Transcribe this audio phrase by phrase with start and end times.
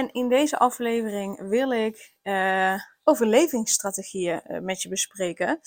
[0.00, 5.60] En in deze aflevering wil ik uh, overlevingsstrategieën uh, met je bespreken.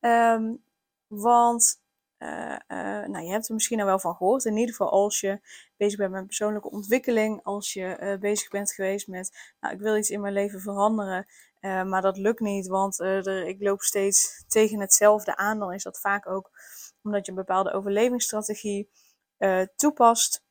[0.00, 0.64] Um,
[1.06, 1.80] want
[2.18, 2.58] uh,
[3.06, 4.44] nou, je hebt er misschien al wel van gehoord.
[4.44, 5.40] In ieder geval als je
[5.76, 7.42] bezig bent met persoonlijke ontwikkeling.
[7.42, 11.26] Als je bezig bent geweest met, nou, ik wil iets in mijn leven veranderen.
[11.60, 13.00] maar dat lukt niet, want
[13.46, 15.58] ik loop steeds tegen hetzelfde aan.
[15.58, 16.50] Dan is dat vaak ook
[17.02, 18.90] omdat je een bepaalde overlevingsstrategie
[19.76, 20.44] toepast.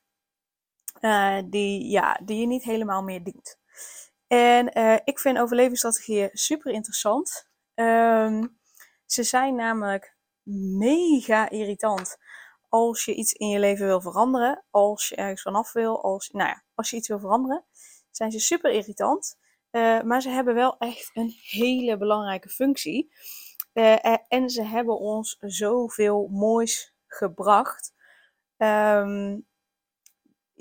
[1.02, 3.60] Uh, die, ja, die je niet helemaal meer dient.
[4.28, 7.50] En uh, ik vind overlevingsstrategieën super interessant.
[7.76, 8.60] Um,
[9.06, 10.16] ze zijn namelijk
[10.78, 12.18] mega irritant
[12.70, 16.50] als je iets in je leven wil veranderen, als je ergens vanaf wil, als, nou
[16.50, 17.66] ja, als je iets wil veranderen,
[18.12, 19.40] zijn ze super irritant.
[19.72, 23.14] Uh, maar ze hebben wel echt een hele belangrijke functie.
[24.28, 27.94] en ze hebben ons zoveel moois gebracht.
[28.58, 29.50] Um,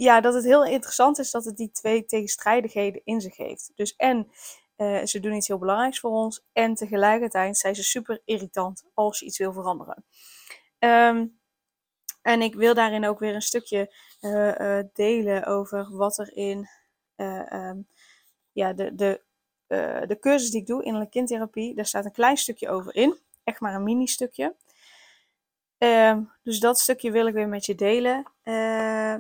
[0.03, 3.71] ja, dat het heel interessant is dat het die twee tegenstrijdigheden in zich heeft.
[3.75, 4.31] Dus en
[4.77, 6.45] uh, ze doen iets heel belangrijks voor ons.
[6.53, 10.05] En tegelijkertijd zijn ze super irritant als je iets wil veranderen.
[10.79, 11.39] Um,
[12.23, 16.69] en ik wil daarin ook weer een stukje uh, uh, delen over wat er in
[17.17, 17.89] um,
[18.53, 19.21] ja, de, de,
[20.07, 21.75] de cursus die ik doe, innerlijke kindtherapie.
[21.75, 23.19] Daar staat een klein stukje over in.
[23.45, 24.55] Echt maar een mini stukje.
[25.83, 28.33] Uh, dus dat stukje wil ik weer met je delen.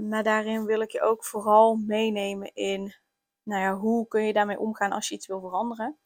[0.09, 2.95] Maar daarin wil ik je ook vooral meenemen in,
[3.43, 5.99] nou ja, hoe kun je daarmee omgaan als je iets wil veranderen.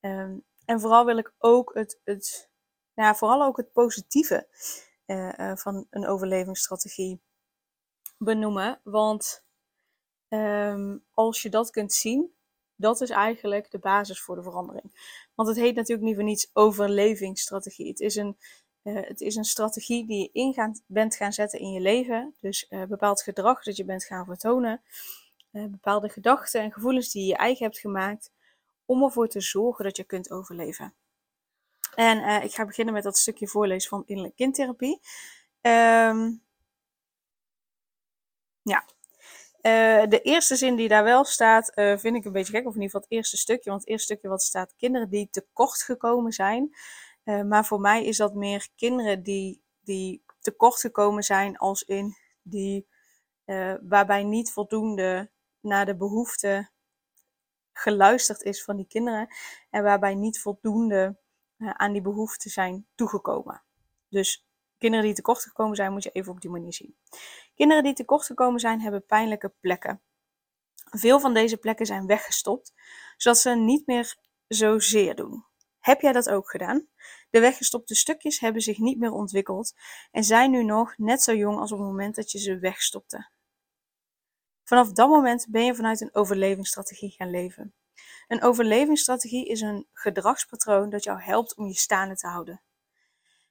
[0.00, 2.50] Um, en vooral wil ik ook het, het
[2.94, 4.48] nou ja, vooral ook het positieve
[5.06, 7.20] uh, van een overlevingsstrategie
[8.18, 8.80] benoemen.
[8.82, 9.44] Want
[11.14, 12.34] als je dat kunt zien,
[12.74, 15.14] dat is eigenlijk de basis voor de verandering.
[15.34, 17.88] Want het heet natuurlijk niet voor niets overlevingsstrategie.
[17.88, 18.36] Het is een
[18.86, 22.34] uh, het is een strategie die je in bent gaan zetten in je leven.
[22.40, 24.82] Dus uh, bepaald gedrag dat je bent gaan vertonen.
[25.52, 28.30] Uh, bepaalde gedachten en gevoelens die je eigen hebt gemaakt.
[28.84, 30.94] Om ervoor te zorgen dat je kunt overleven.
[31.94, 35.00] En ik ga beginnen met dat stukje voorlezen van innerlijke kindtherapie.
[35.60, 36.42] Um,
[38.62, 38.84] ja.
[40.06, 42.66] de eerste zin die daar wel staat, vind ik een beetje gek.
[42.66, 43.70] Of in ieder geval het eerste stukje.
[43.70, 46.74] Want het eerste stukje wat staat, kinderen die tekort gekomen zijn.
[47.26, 52.16] Uh, maar voor mij is dat meer kinderen die, die tekort gekomen zijn, als in
[52.42, 52.88] die,
[53.46, 56.70] uh, waarbij niet voldoende naar de behoeften
[57.72, 59.28] geluisterd is van die kinderen.
[59.70, 61.18] En waarbij niet voldoende
[61.58, 63.62] uh, aan die behoeften zijn toegekomen.
[64.08, 64.46] Dus
[64.78, 66.96] kinderen die tekort gekomen zijn, moet je even op die manier zien.
[67.54, 70.02] Kinderen die tekort gekomen zijn, hebben pijnlijke plekken.
[70.90, 72.72] Veel van deze plekken zijn weggestopt,
[73.16, 74.16] zodat ze niet meer
[74.48, 75.44] zozeer doen.
[75.78, 76.88] Heb jij dat ook gedaan?
[77.30, 79.74] De weggestopte stukjes hebben zich niet meer ontwikkeld
[80.10, 83.28] en zijn nu nog net zo jong als op het moment dat je ze wegstopte.
[84.64, 87.74] Vanaf dat moment ben je vanuit een overlevingsstrategie gaan leven.
[88.28, 92.62] Een overlevingsstrategie is een gedragspatroon dat jou helpt om je staande te houden.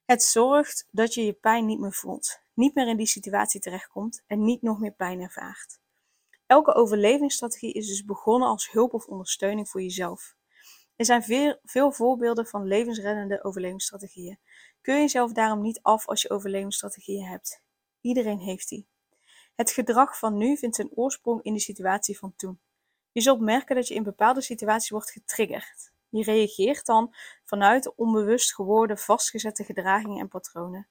[0.06, 4.24] Het zorgt dat je je pijn niet meer voelt, niet meer in die situatie terechtkomt
[4.28, 5.80] en niet nog meer pijn ervaart.
[6.46, 10.36] Elke overlevingsstrategie is dus begonnen als hulp of ondersteuning voor jezelf.
[10.96, 14.40] Er zijn veel, veel voorbeelden van levensreddende overlevingsstrategieën.
[14.82, 17.62] Keur jezelf daarom niet af als je overlevingsstrategieën hebt.
[18.02, 18.88] Iedereen heeft die.
[19.56, 22.60] Het gedrag van nu vindt zijn oorsprong in de situatie van toen.
[23.12, 25.92] Je zult merken dat je in bepaalde situaties wordt getriggerd.
[26.10, 30.88] Je reageert dan vanuit onbewust geworden vastgezette gedragingen en patronen.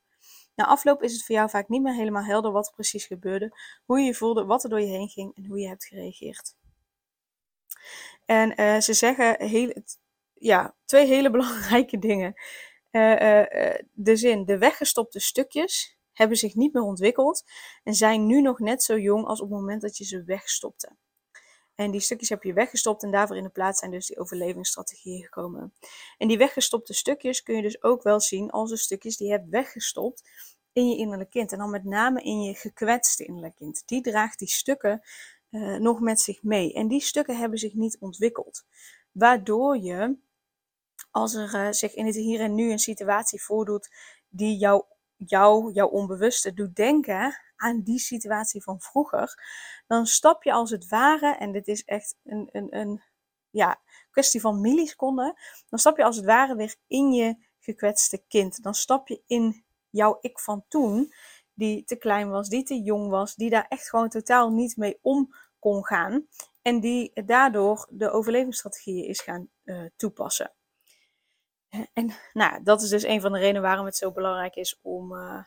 [0.55, 3.58] Na afloop is het voor jou vaak niet meer helemaal helder wat er precies gebeurde,
[3.84, 6.56] hoe je je voelde, wat er door je heen ging en hoe je hebt gereageerd.
[8.25, 9.73] En uh, ze zeggen heel,
[10.34, 12.34] ja, twee hele belangrijke dingen.
[12.90, 17.44] Uh, uh, de zin, de weggestopte stukjes hebben zich niet meer ontwikkeld
[17.82, 20.96] en zijn nu nog net zo jong als op het moment dat je ze wegstopte.
[21.75, 25.22] En die stukjes heb je weggestopt en daarvoor in de plaats zijn dus die overlevingsstrategieën
[25.22, 25.75] gekomen.
[26.19, 29.32] En die weggestopte stukjes kun je dus ook wel zien als de stukjes die je
[29.32, 30.30] hebt weggestopt
[30.72, 31.52] in je innerlijk kind.
[31.52, 33.82] En dan met name in je gekwetste innerlijk kind.
[33.87, 35.02] Die draagt die stukken
[35.78, 36.72] nog met zich mee.
[36.72, 38.64] En die stukken hebben zich niet ontwikkeld.
[39.14, 40.16] Waardoor je,
[41.11, 43.88] als er uh, zich in het hier en nu een situatie voordoet
[44.28, 44.84] die jou,
[45.16, 49.43] jou, jouw onbewuste doet denken aan die situatie van vroeger,
[49.87, 53.02] dan stap je als het ware, en dit is echt een, een, een
[53.50, 53.81] ja,
[54.11, 55.34] kwestie van milliseconden,
[55.69, 58.62] dan stap je als het ware weer in je gekwetste kind.
[58.62, 61.12] Dan stap je in jouw ik van toen,
[61.52, 64.99] die te klein was, die te jong was, die daar echt gewoon totaal niet mee
[65.02, 66.26] om kon gaan.
[66.64, 70.52] En die daardoor de overlevingsstrategieën is gaan uh, toepassen.
[71.93, 75.12] En nou, dat is dus een van de redenen waarom het zo belangrijk is om,
[75.12, 75.44] uh,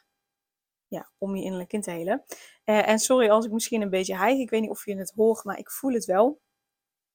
[0.88, 2.24] ja, om je innerlijk kind te helen.
[2.66, 5.14] Uh, en sorry als ik misschien een beetje hijg, ik weet niet of je het
[5.16, 6.42] hoort, maar ik voel het wel.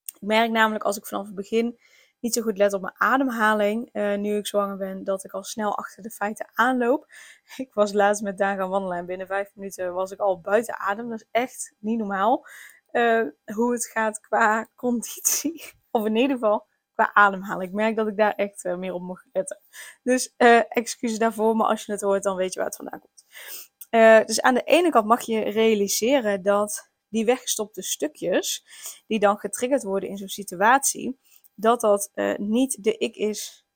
[0.05, 1.79] Ik merk namelijk als ik vanaf het begin
[2.21, 5.77] niet zo goed let op mijn ademhaling, nu ik zwanger ben, dat ik al snel
[5.77, 7.07] achter de feiten aanloop.
[7.57, 10.79] Ik was laatst met Daan gaan wandelen en binnen vijf minuten was ik al buiten
[10.79, 11.09] adem.
[11.09, 12.47] Dat is echt niet normaal
[12.93, 15.65] uh, hoe het gaat qua conditie.
[15.91, 17.69] Of in ieder geval qua ademhaling.
[17.69, 19.61] Ik merk dat ik daar echt uh, meer op moet letten.
[20.03, 20.35] Dus
[20.69, 24.27] excuses daarvoor, maar als je het hoort, dan weet je waar het vandaan komt.
[24.27, 28.65] dus aan de ene kant mag je realiseren dat die weggestopte stukjes,
[29.07, 31.19] die dan getriggerd worden in zo'n situatie,
[31.55, 33.67] dat dat uh, niet de ik is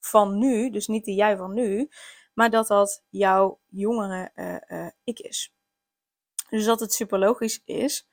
[0.00, 1.88] van nu, dus niet de jij van nu,
[2.34, 5.54] maar dat dat jouw jongere uh, uh, ik is.
[6.48, 8.08] Dus dat het super logisch is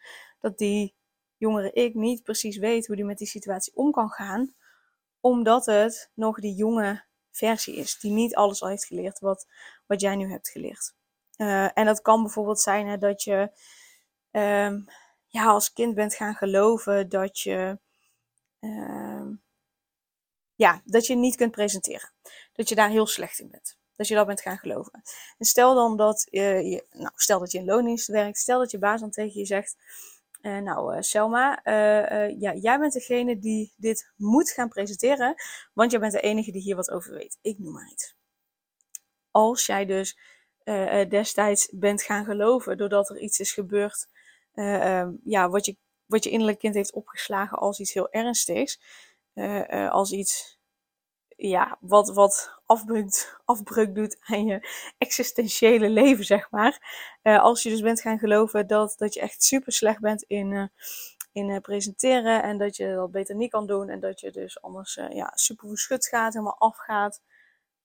[0.48, 0.96] dat die
[1.38, 4.56] jongere ik niet precies weet hoe die met die situatie om kan gaan,
[5.20, 9.48] omdat het nog die jonge versie is, die niet alles al heeft geleerd wat,
[9.86, 10.96] wat jij nu hebt geleerd.
[11.74, 13.52] en dat kan bijvoorbeeld zijn hè, dat je
[14.32, 14.88] um,
[15.28, 17.80] ja, als kind bent gaan geloven dat je
[18.60, 19.28] uh,
[20.56, 22.12] ja, dat je niet kunt presenteren.
[22.54, 23.78] Dat je daar heel slecht in bent.
[23.96, 25.02] Dat je dat bent gaan geloven.
[25.38, 28.38] En stel dan dat uh, je, nou, stel dat je in loondienst werkt.
[28.38, 29.76] Stel dat je baas dan tegen je zegt,
[30.48, 31.62] uh, nou uh, Selma,
[32.38, 35.36] ja, jij bent degene die dit moet gaan presenteren.
[35.74, 37.38] Want jij bent de enige die hier wat over weet.
[37.42, 38.16] Ik noem maar iets.
[39.32, 40.18] Als jij dus
[41.10, 44.08] destijds bent gaan geloven doordat er iets is gebeurd
[44.58, 48.82] uh, ja, wat, je, wat je innerlijk kind heeft opgeslagen als iets heel ernstigs.
[49.90, 50.57] Als iets
[51.38, 56.80] ja, wat, wat afbreuk, afbreuk doet aan je existentiële leven, zeg maar.
[57.22, 60.72] als je dus bent gaan geloven dat, dat je echt super slecht bent in,
[61.32, 65.00] in presenteren en dat je dat beter niet kan doen en dat je dus anders
[65.10, 67.22] ja, super verschut gaat, helemaal afgaat.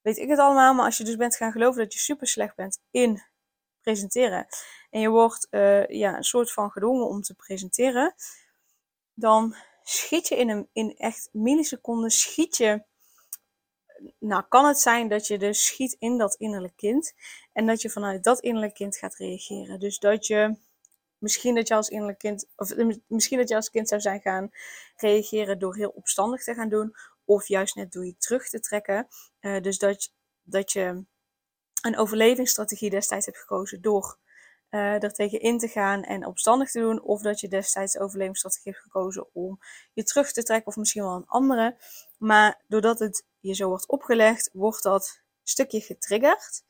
[0.01, 2.57] Weet ik het allemaal, maar als je dus bent gaan geloven dat je super slecht
[2.57, 3.23] bent in
[3.81, 4.47] presenteren
[4.91, 5.47] en je wordt
[5.89, 8.15] ja, een soort van gedwongen om te presenteren,
[9.15, 12.83] dan schiet je in, een, in echt milliseconden, schiet je.
[14.19, 17.15] Nou, kan het zijn dat je dus schiet in dat innerlijk kind
[17.53, 19.81] en dat je vanuit dat innerlijk kind gaat reageren.
[19.81, 20.57] Dus dat je
[21.19, 22.75] misschien dat je als innerlijk kind, of
[23.07, 24.51] misschien dat je als kind zou zijn gaan
[24.97, 26.95] reageren door heel opstandig te gaan doen,
[27.25, 29.09] of juist net door je terug te trekken.
[29.41, 30.13] Uh, dus dat,
[30.43, 31.05] dat je
[31.83, 34.19] een overlevingsstrategie destijds hebt gekozen door
[34.71, 37.03] uh, er tegen in te gaan en opstandig te doen.
[37.03, 39.59] Of dat je destijds de overlevingsstrategie hebt gekozen om
[39.93, 41.77] je terug te trekken of misschien wel een andere.
[42.19, 46.63] Maar doordat het je zo wordt opgelegd, wordt dat stukje getriggerd.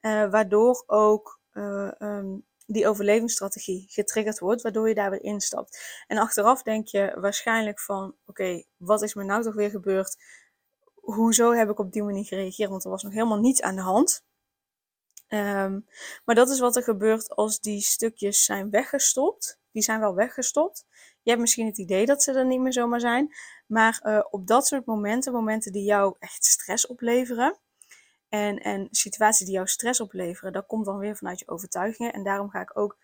[0.00, 6.02] Uh, waardoor ook uh, um, die overlevingsstrategie getriggerd wordt, waardoor je daar weer instapt.
[6.06, 10.16] En achteraf denk je waarschijnlijk van, oké, wat is me nou toch weer gebeurd?
[10.94, 12.70] Hoezo heb ik op die manier gereageerd?
[12.70, 14.24] Want er was nog helemaal niets aan de hand.
[15.28, 15.86] Um,
[16.24, 19.58] maar dat is wat er gebeurt als die stukjes zijn weggestopt.
[19.70, 20.86] Die zijn wel weggestopt.
[21.22, 23.34] Je hebt misschien het idee dat ze er niet meer zomaar zijn.
[23.72, 27.58] Maar uh, op dat soort momenten, momenten die jou echt stress opleveren.
[28.28, 32.12] En, en situaties die jou stress opleveren, dat komt dan weer vanuit je overtuigingen.
[32.12, 32.98] En daarom ga ik ook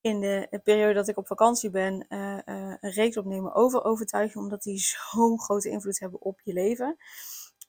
[0.00, 4.44] in de periode dat ik op vakantie ben uh, uh, een reeks opnemen over overtuigingen.
[4.44, 4.78] Omdat die
[5.10, 6.96] zo'n grote invloed hebben op je leven.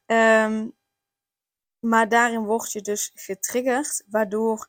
[0.05, 0.75] Um,
[1.79, 4.67] maar daarin word je dus getriggerd, waardoor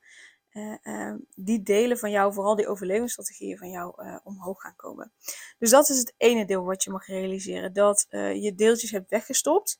[0.53, 5.13] uh, die delen van jou, vooral die overlevingsstrategieën van jou, uh, omhoog gaan komen.
[5.59, 7.73] Dus dat is het ene deel wat je mag realiseren.
[7.73, 9.79] Dat je deeltjes hebt weggestopt,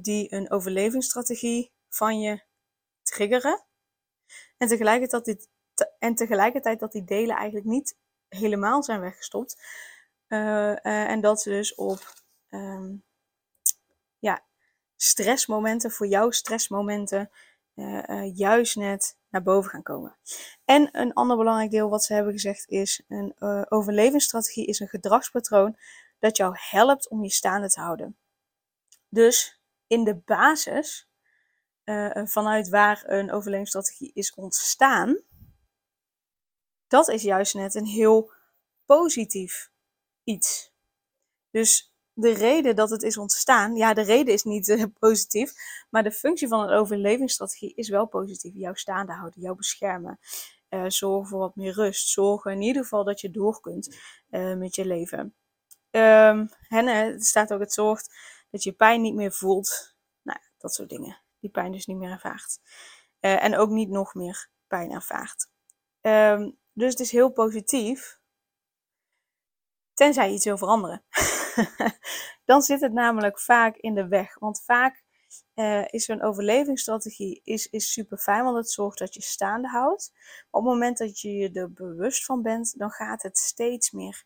[0.00, 2.42] die een overlevingsstrategie van je
[3.02, 3.64] triggeren.
[4.56, 5.48] En tegelijkertijd,
[5.98, 7.96] en tegelijkertijd dat die delen eigenlijk niet
[8.28, 9.62] helemaal zijn weggestopt.
[10.82, 12.14] en dat ze dus op
[12.50, 13.04] um,
[14.18, 14.44] ja,
[14.96, 17.30] stressmomenten, voor jou stressmomenten,
[18.34, 20.16] juist net naar boven gaan komen.
[20.64, 24.88] En een ander belangrijk deel wat ze hebben gezegd is, een uh, overlevingsstrategie is een
[24.88, 25.76] gedragspatroon
[26.18, 28.16] dat jou helpt om je staande te houden.
[29.08, 31.08] Dus in de basis,
[32.24, 35.22] vanuit waar een overlevingsstrategie is ontstaan,
[36.86, 38.32] dat is juist net een heel
[38.84, 39.70] positief
[40.24, 40.72] iets.
[41.50, 45.52] Dus de reden dat het is ontstaan, ja, de reden is niet uh, positief,
[45.90, 48.54] maar de functie van een overlevingsstrategie is wel positief.
[48.54, 50.18] Jou staande houden, jou beschermen,
[50.70, 53.96] uh, zorgen voor wat meer rust, zorgen in ieder geval dat je door kunt
[54.30, 55.34] uh, met je leven.
[55.90, 58.14] Um, en het staat ook, het zorgt
[58.50, 59.96] dat je pijn niet meer voelt.
[60.22, 61.22] Nou, dat soort dingen.
[61.40, 62.58] Die pijn dus niet meer ervaart.
[63.20, 65.48] En ook niet nog meer pijn ervaart.
[66.00, 68.18] Um, dus het is heel positief.
[69.94, 71.04] Tenzij je iets wil veranderen.
[72.44, 74.38] Dan zit het namelijk vaak in de weg.
[74.38, 75.02] Want vaak
[75.54, 80.10] uh, is zo'n overlevingsstrategie is, is super fijn, want het zorgt dat je staande houdt.
[80.14, 83.90] Maar op het moment dat je je er bewust van bent, dan gaat het steeds
[83.90, 84.24] meer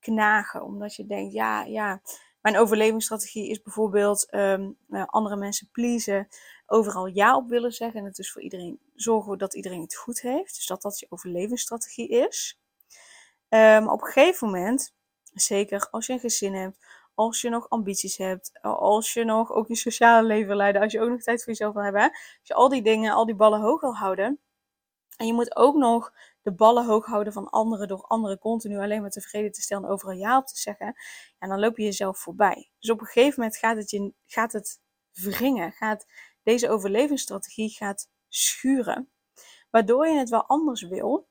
[0.00, 0.62] knagen.
[0.62, 2.00] Omdat je denkt, ja, ja,
[2.40, 6.28] mijn overlevingsstrategie is bijvoorbeeld um, andere mensen pleasen,
[6.66, 8.00] overal ja op willen zeggen.
[8.00, 10.54] En het is voor iedereen zorgen dat iedereen het goed heeft.
[10.54, 12.60] Dus dat dat je overlevingsstrategie is.
[13.48, 14.94] Um, op een gegeven moment,
[15.40, 19.68] zeker als je een gezin hebt, als je nog ambities hebt, als je nog ook
[19.68, 22.54] je sociale leven leidt, als je ook nog tijd voor jezelf wil hebben, als je
[22.54, 24.40] al die dingen, al die ballen hoog wil houden.
[25.16, 26.12] En je moet ook nog
[26.42, 29.90] de ballen hoog houden van anderen door anderen continu alleen maar tevreden te stellen en
[29.90, 30.94] overal ja op te zeggen.
[31.38, 32.70] En dan loop je jezelf voorbij.
[32.78, 34.80] Dus op een gegeven moment gaat het, je, gaat het
[35.12, 36.06] wringen, gaat
[36.42, 39.10] deze overlevingsstrategie gaat schuren.
[39.70, 41.28] Waardoor je het wel anders wil,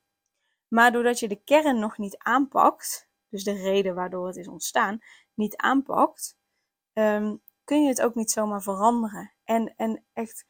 [0.67, 3.04] maar doordat je de kern nog niet aanpakt,
[3.35, 4.99] dus de reden waardoor het is ontstaan,
[5.33, 6.37] niet aanpakt,
[6.93, 9.33] um, kun je het ook niet zomaar veranderen.
[9.43, 10.45] En, en echt,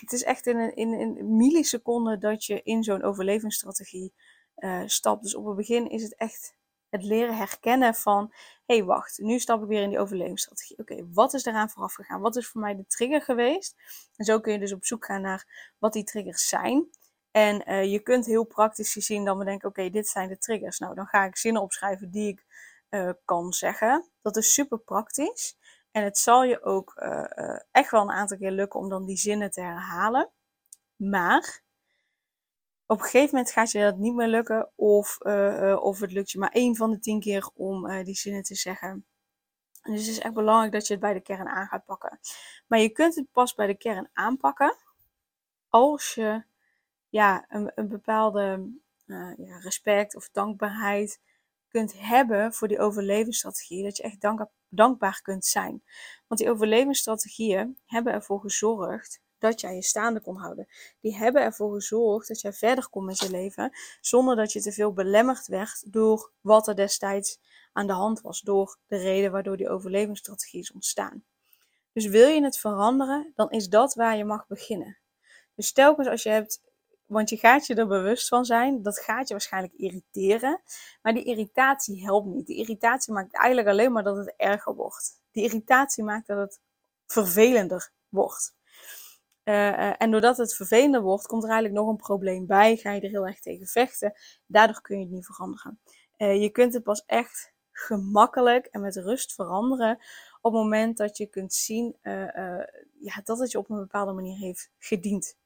[0.00, 4.14] het is echt in een, in een milliseconde dat je in zo'n overlevingsstrategie
[4.56, 5.22] uh, stapt.
[5.22, 6.56] Dus op het begin is het echt
[6.88, 8.32] het leren herkennen van,
[8.66, 10.78] hé hey, wacht, nu stap ik weer in die overlevingsstrategie.
[10.78, 12.20] Oké, wat is eraan vooraf gegaan?
[12.20, 13.74] Wat is voor mij de trigger geweest?
[14.16, 16.88] En zo kun je dus op zoek gaan naar wat die triggers zijn.
[17.36, 20.78] En uh, je kunt heel praktisch zien dan we denken, oké, dit zijn de triggers.
[20.78, 22.44] Nou, dan ga ik zinnen opschrijven die ik
[22.90, 24.10] uh, kan zeggen.
[24.22, 25.56] Dat is super praktisch.
[25.90, 29.16] En het zal je ook uh, echt wel een aantal keer lukken om dan die
[29.16, 30.30] zinnen te herhalen.
[30.96, 31.62] Maar
[32.86, 34.70] op een gegeven moment gaat je dat niet meer lukken.
[34.74, 35.18] Of,
[35.80, 39.06] of het lukt je maar één van de tien keer om die zinnen te zeggen.
[39.82, 42.18] Dus het is echt belangrijk dat je het bij de kern aan gaat pakken.
[42.66, 44.76] Maar je kunt het pas bij de kern aanpakken
[45.68, 46.44] als je
[47.14, 48.70] ja, een, een bepaalde
[49.06, 51.20] uh, ja, respect of dankbaarheid
[51.68, 53.82] kunt hebben voor die overlevingsstrategie.
[53.82, 55.82] Dat je echt dank, dankbaar kunt zijn.
[56.26, 60.68] Want die overlevingsstrategieën hebben ervoor gezorgd dat jij je staande kon houden.
[61.00, 63.72] Die hebben ervoor gezorgd dat jij verder kon met je leven.
[64.00, 67.40] Zonder dat je te veel belemmerd werd door wat er destijds
[67.72, 68.40] aan de hand was.
[68.40, 71.24] Door de reden waardoor die overlevingsstrategie is ontstaan.
[71.92, 74.98] Dus wil je het veranderen, dan is dat waar je mag beginnen.
[75.54, 76.63] Dus telkens als je hebt
[77.06, 78.82] want je gaat je er bewust van zijn.
[78.82, 80.62] Dat gaat je waarschijnlijk irriteren.
[81.02, 82.46] Maar die irritatie helpt niet.
[82.46, 85.20] Die irritatie maakt eigenlijk alleen maar dat het erger wordt.
[85.30, 86.60] Die irritatie maakt dat het
[87.06, 88.56] vervelender wordt.
[89.44, 92.76] Uh, en doordat het vervelender wordt, komt er eigenlijk nog een probleem bij.
[92.76, 94.12] Ga je er heel erg tegen vechten.
[94.46, 95.80] Daardoor kun je het niet veranderen.
[96.18, 99.98] Uh, je kunt het pas echt gemakkelijk en met rust veranderen
[100.40, 101.96] op het moment dat je kunt zien
[102.98, 105.36] ja, dat het je op een bepaalde manier heeft gediend.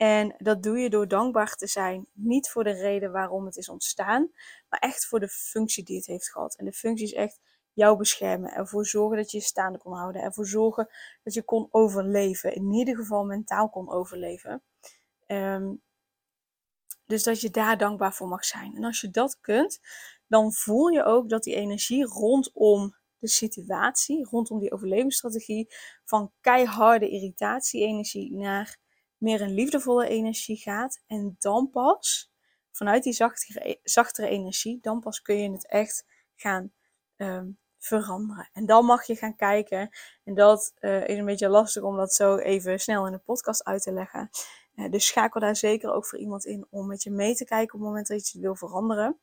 [0.00, 3.68] En dat doe je door dankbaar te zijn, niet voor de reden waarom het is
[3.68, 4.30] ontstaan,
[4.68, 6.56] maar echt voor de functie die het heeft gehad.
[6.56, 7.40] En de functie is echt
[7.72, 10.88] jou beschermen, ervoor zorgen dat je je staande kon houden, ervoor zorgen
[11.22, 14.62] dat je kon overleven, in ieder geval mentaal kon overleven.
[15.26, 15.82] Um,
[17.06, 18.76] dus dat je daar dankbaar voor mag zijn.
[18.76, 19.80] En als je dat kunt,
[20.26, 27.08] dan voel je ook dat die energie rondom de situatie, rondom die overlevingsstrategie, van keiharde
[27.08, 28.79] irritatie-energie naar
[29.20, 31.02] meer een liefdevolle energie gaat.
[31.06, 32.32] En dan pas,
[32.70, 36.72] vanuit die zachtere, zachtere energie, dan pas kun je het echt gaan
[37.16, 38.48] um, veranderen.
[38.52, 39.90] En dan mag je gaan kijken.
[40.24, 43.64] En dat uh, is een beetje lastig om dat zo even snel in de podcast
[43.64, 44.30] uit te leggen.
[44.74, 47.74] Uh, dus schakel daar zeker ook voor iemand in om met je mee te kijken
[47.74, 49.20] op het moment dat je het wil veranderen.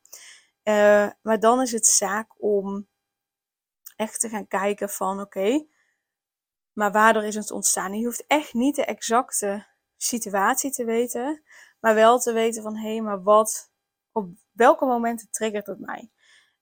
[0.64, 2.88] Uh, maar dan is het zaak om
[3.96, 5.66] echt te gaan kijken van oké,
[6.72, 7.94] maar waardoor is het ontstaan?
[7.94, 9.66] Je hoeft echt niet de exacte
[9.98, 11.42] situatie te weten,
[11.80, 13.70] maar wel te weten van hé, hey, maar wat,
[14.12, 16.10] op welke momenten triggert het mij?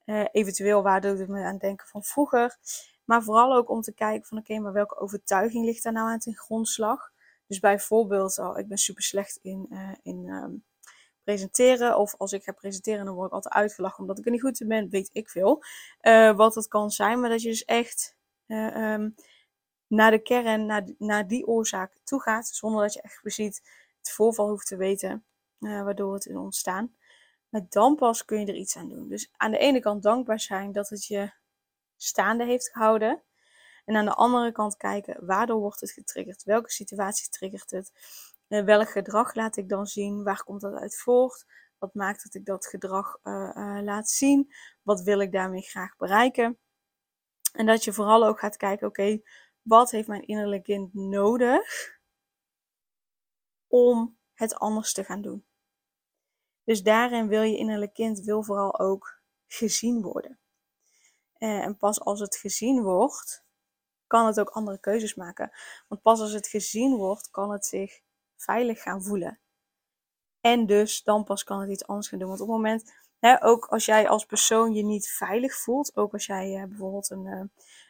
[0.05, 2.57] Uh, eventueel waar doet het me aan denken van vroeger,
[3.05, 6.19] maar vooral ook om te kijken van oké, maar welke overtuiging ligt daar nou aan
[6.19, 7.15] ten grondslag?
[7.47, 10.65] Dus bijvoorbeeld, oh, ik ben super slecht in, uh, in um,
[11.27, 11.99] presenteren.
[11.99, 14.61] Of als ik ga presenteren, dan word ik altijd uitgelachen omdat ik er niet goed
[14.61, 14.89] in ben.
[14.89, 15.63] Weet ik veel.
[16.03, 17.21] Uh, wat het kan zijn.
[17.21, 18.17] Maar dat je dus echt
[18.47, 19.15] um,
[19.87, 23.61] naar de kern, naar, naar die oorzaak toe gaat, zonder dat je echt precies
[23.99, 25.25] het voorval hoeft te weten
[25.61, 26.95] uh, waardoor het is ontstaan.
[27.49, 29.09] Maar dan pas kun je er iets aan doen.
[29.09, 31.33] Dus aan de ene kant dankbaar zijn dat het je
[31.97, 33.23] staande heeft gehouden.
[33.85, 36.43] En aan de andere kant kijken, waardoor wordt het getriggerd?
[36.43, 37.93] Welke situatie triggert het?
[38.49, 40.25] Uh, welk gedrag laat ik dan zien?
[40.25, 41.45] Waar komt dat uit voort?
[41.79, 43.19] Wat maakt dat ik dat gedrag
[43.83, 44.53] laat zien?
[44.83, 46.59] Wat wil ik daarmee graag bereiken?
[47.53, 49.21] En dat je vooral ook gaat kijken, oké,
[49.67, 51.99] wat heeft mijn innerlijk kind nodig
[53.67, 55.47] om het anders te gaan doen?
[56.65, 60.39] Dus daarin wil je innerlijk kind wil vooral ook gezien worden.
[61.39, 63.45] Eh, en pas als het gezien wordt,
[64.07, 65.51] kan het ook andere keuzes maken.
[65.89, 68.01] Want pas als het gezien wordt, kan het zich
[68.37, 69.41] veilig gaan voelen.
[70.41, 72.29] En dus dan pas kan het iets anders gaan doen.
[72.29, 76.13] Want op het moment, hè, ook als jij als persoon je niet veilig voelt, ook
[76.13, 77.43] als jij uh, bijvoorbeeld een, uh,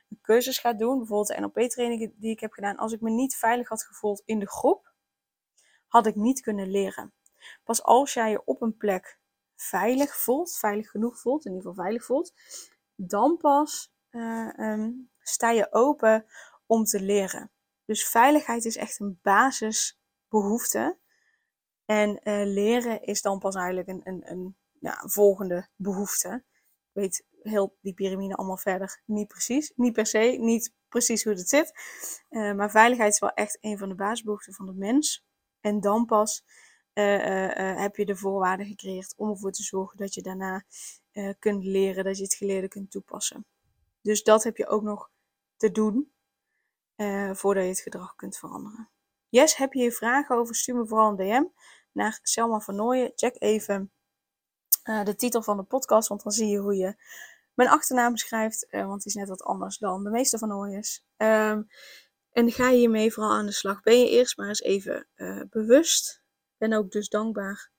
[0.09, 3.37] een cursus gaat doen, bijvoorbeeld de NLP-training die ik heb gedaan, als ik me niet
[3.37, 4.93] veilig had gevoeld in de groep,
[5.87, 7.13] had ik niet kunnen leren.
[7.65, 9.19] Pas als jij je op een plek
[9.57, 12.35] veilig voelt, veilig genoeg voelt, in ieder geval veilig voelt,
[12.95, 16.27] dan pas uh, um, sta je open
[16.67, 17.51] om te leren.
[17.85, 20.99] Dus veiligheid is echt een basisbehoefte.
[21.85, 26.45] En uh, leren is dan pas eigenlijk een, een, een ja, volgende behoefte.
[26.93, 29.73] Ik weet heel die piramide allemaal verder niet precies.
[29.77, 31.73] Niet per se, niet precies hoe het zit.
[32.31, 35.27] Uh, maar veiligheid is wel echt een van de basisbehoeften van de mens.
[35.61, 36.45] En dan pas
[36.95, 40.65] uh, heb je de voorwaarden gecreëerd om ervoor te zorgen dat je daarna
[41.39, 43.47] kunt leren, dat je het geleerde kunt toepassen.
[44.03, 45.11] Dus dat heb je ook nog
[45.57, 46.13] te doen
[47.33, 48.91] voordat je het gedrag kunt veranderen.
[49.29, 50.55] Yes, heb je hier vragen over?
[50.55, 51.45] Stuur me vooral een DM
[51.93, 53.13] naar Selma van Nooyen.
[53.15, 53.93] Check even
[54.83, 56.97] de titel van de podcast, want dan zie je hoe je
[57.57, 61.05] mijn achternaam schrijft, want die is net wat anders dan de meeste van Nooyens.
[61.17, 61.69] Um,
[62.33, 63.83] en ga hiermee vooral aan de slag.
[63.83, 66.23] Ben je eerst maar eens even uh, bewust.
[66.57, 67.71] Ben ook dus dankbaar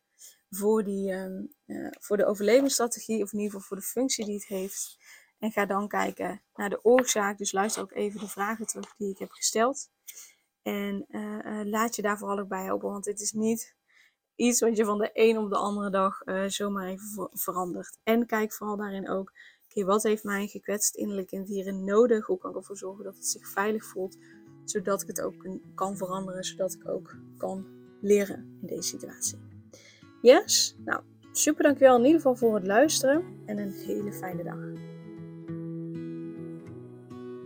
[0.49, 4.45] voor, die, uh, voor de overlevingsstrategie, of in ieder geval voor de functie die het
[4.45, 4.97] heeft.
[5.39, 7.37] En ga dan kijken naar de oorzaak.
[7.37, 9.89] Dus luister ook even de vragen terug die ik heb gesteld.
[10.61, 11.05] En
[11.63, 12.89] laat je daar vooral ook bij helpen.
[12.89, 13.75] Want het is niet
[14.35, 17.97] iets wat je van de een op de andere dag zomaar even verandert.
[18.03, 19.33] En kijk vooral daarin ook.
[19.69, 22.25] Oké, wat heeft mijn gekwetst innerlijk kind hierin nodig?
[22.25, 24.17] Hoe kan ik ervoor zorgen dat het zich veilig voelt?
[24.69, 27.65] zodat ik het ook kan veranderen, zodat ik ook kan
[28.01, 29.37] leren in deze situatie.
[30.21, 30.75] Yes?
[30.85, 31.01] Nou,
[31.31, 34.57] super dankjewel in ieder geval voor het luisteren en een hele fijne dag.